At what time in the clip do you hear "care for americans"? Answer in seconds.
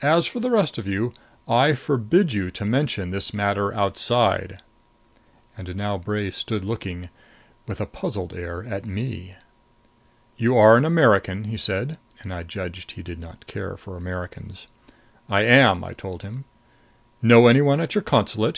13.46-14.66